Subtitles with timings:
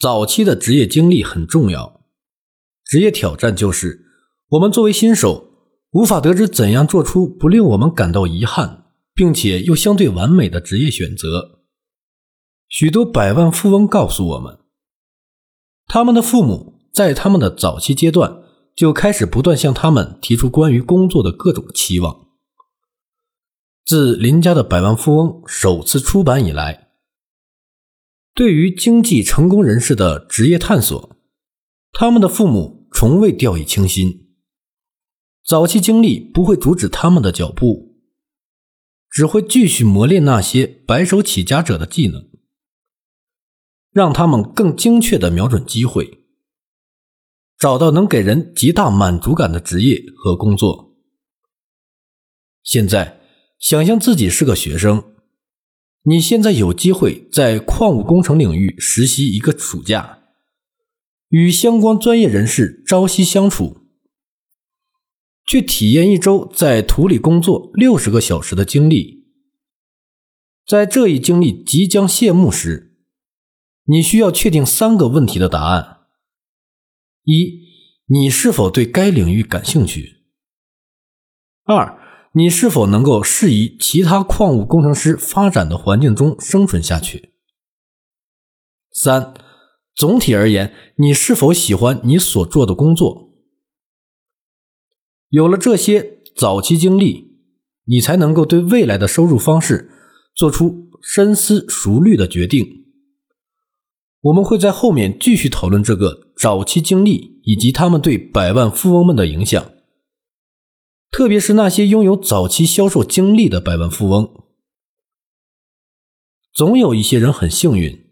[0.00, 2.00] 早期的职业经历很重要。
[2.84, 4.06] 职业挑战就是
[4.52, 5.50] 我们作为新手，
[5.90, 11.60] 无法得知怎样做出不令我们感到遗憾，并且又相对完美的职业选择。
[12.70, 14.58] 许多百万富翁告诉我们，
[15.86, 18.42] 他们的父母在他们的早期阶段
[18.74, 22.28] 就开始不断向他们提出关于工作的各种期望。
[23.84, 26.89] 自林家的百万富翁首次出版以来。
[28.34, 31.16] 对于经济成功人士的职业探索，
[31.92, 34.28] 他们的父母从未掉以轻心。
[35.44, 37.96] 早期经历不会阻止他们的脚步，
[39.10, 42.28] 只会继续磨练那些白手起家者的技能，
[43.90, 46.24] 让他们更精确地瞄准机会，
[47.58, 50.94] 找到能给人极大满足感的职业和工作。
[52.62, 53.20] 现在，
[53.58, 55.09] 想象自己是个学生。
[56.02, 60.20] 你现在有机会在矿物工程领域实习一个暑假，
[61.28, 63.82] 与相关专业人士朝夕相处，
[65.44, 69.26] 去体验一周在土里工作六十个小时的经历。
[70.66, 72.96] 在这一经历即将谢幕时，
[73.84, 76.06] 你需要确定三个问题的答案：
[77.24, 77.68] 一，
[78.06, 80.22] 你是否对该领域感兴趣？
[81.64, 81.99] 二。
[82.32, 87.32] 你是否能够适宜其他矿物工程师发展的环境中生存下去？
[88.92, 89.34] 三，
[89.96, 93.30] 总体而言，你是否喜欢你所做的工作？
[95.28, 97.36] 有了这些早期经历，
[97.86, 99.90] 你才能够对未来的收入方式
[100.34, 102.84] 做出深思熟虑的决定。
[104.20, 109.72] 我们会在后面继续讨论这个早期经历以及他们对百万富翁们的影响。
[111.10, 114.44] 特别是那些拥有早期销售经历的百万富翁，
[116.52, 118.10] 总有一些人很幸运，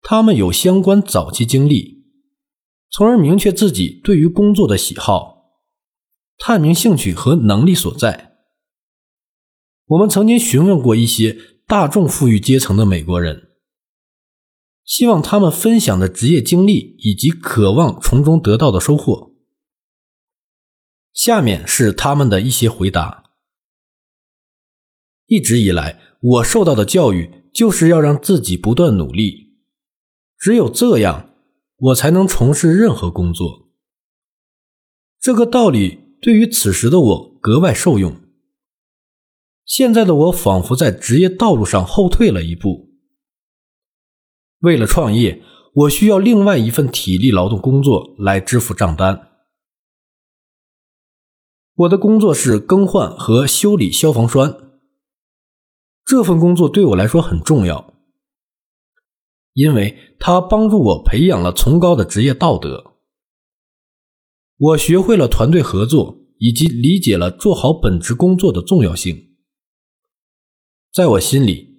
[0.00, 2.06] 他们有相关早期经历，
[2.90, 5.52] 从而明确自己对于工作的喜好、
[6.38, 8.36] 探明兴趣和能力所在。
[9.88, 13.50] 我们曾经询问过一些大众富裕阶层的美国人，
[14.84, 19.27] 希望他们分享的职业经历以及渴望从中得到的收获。
[21.18, 23.24] 下面是他们的一些回答。
[25.26, 29.56] 一直以来，我受到的教育就是要让自己不断努力，
[30.38, 31.30] 只有这样，
[31.76, 33.68] 我才能从事任何工作。
[35.20, 38.20] 这个道理对于此时的我格外受用。
[39.64, 42.90] 现在的我仿佛在职业道路上后退了一步。
[44.60, 45.42] 为了创业，
[45.74, 49.27] 我需要另外一份体力劳动工作来支付账单。
[51.78, 54.80] 我的工作是更换和修理消防栓。
[56.04, 57.94] 这份工作对我来说很重要，
[59.52, 62.96] 因为它帮助我培养了崇高的职业道德。
[64.56, 69.36] 我学会了团队合作，以及理解了做好本职工作的重要性。
[70.92, 71.78] 在我心里，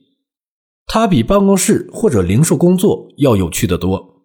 [0.85, 4.23] 它比办公室或者零售工作要有趣的多。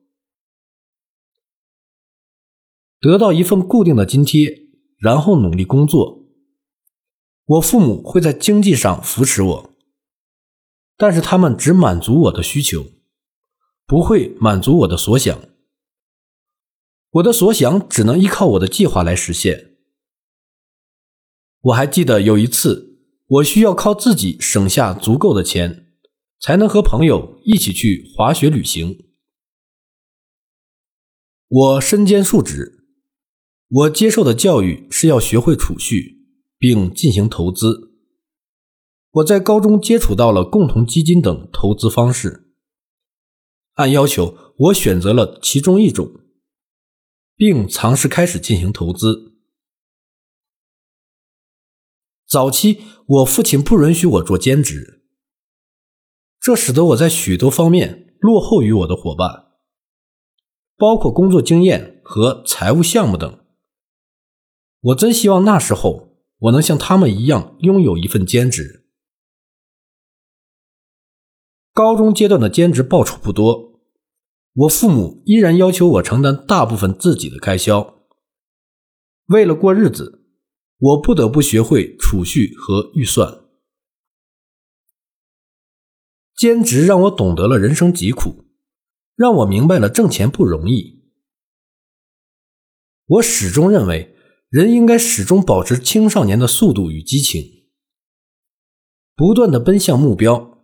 [3.00, 4.63] 得到一份固定的津贴。
[4.98, 6.22] 然后努力工作。
[7.46, 9.70] 我父母会在经济上扶持我，
[10.96, 12.86] 但是他们只满足我的需求，
[13.86, 15.38] 不会满足我的所想。
[17.10, 19.76] 我的所想只能依靠我的计划来实现。
[21.60, 25.92] 我还记得有一次，我需要靠自己省下足够的钱，
[26.40, 29.12] 才能和朋友一起去滑雪旅行。
[31.48, 32.73] 我身兼数职。
[33.68, 36.26] 我接受的教育是要学会储蓄，
[36.58, 37.92] 并进行投资。
[39.10, 42.52] 我在高中接触到了共同基金等投资方式，
[43.74, 46.10] 按要求，我选择了其中一种，
[47.36, 49.34] 并尝试开始进行投资。
[52.28, 55.04] 早期，我父亲不允许我做兼职，
[56.40, 59.52] 这使得我在许多方面落后于我的伙伴，
[60.76, 63.43] 包括工作经验和财务项目等。
[64.84, 68.86] 我真希望那时候我能像他们一样拥有一份兼职。
[71.72, 73.80] 高中阶段的兼职报酬不多，
[74.52, 78.04] 我父母依然要求我承担大部分自己的开销。
[79.26, 80.26] 为了过日子，
[80.76, 83.42] 我不得不学会储蓄和预算。
[86.36, 88.44] 兼职让我懂得了人生疾苦，
[89.16, 91.02] 让我明白了挣钱不容易。
[93.06, 94.13] 我始终认为。
[94.54, 97.66] 人应该始终保持青少年的速度与激情，
[99.16, 100.62] 不断的奔向目标。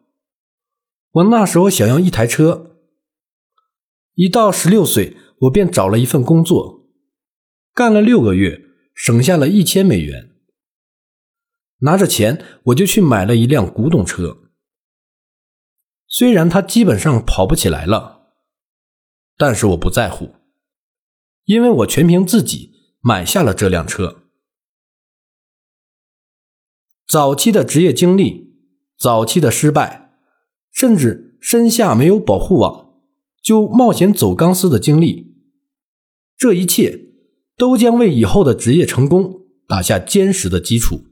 [1.10, 2.76] 我那时候想要一台车，
[4.14, 6.88] 一到十六岁，我便找了一份工作，
[7.74, 8.60] 干了六个月，
[8.94, 10.36] 省下了一千美元。
[11.78, 14.38] 拿着钱，我就去买了一辆古董车。
[16.06, 18.34] 虽然它基本上跑不起来了，
[19.36, 20.36] 但是我不在乎，
[21.46, 22.69] 因为我全凭自己
[23.00, 24.22] 买下了这辆车。
[27.06, 28.54] 早期的职业经历，
[28.96, 30.12] 早期的失败，
[30.70, 33.00] 甚至身下没有保护网
[33.42, 35.34] 就冒险走钢丝的经历，
[36.36, 37.14] 这一切
[37.56, 41.09] 都将为以后的职业成功打下坚实的基础。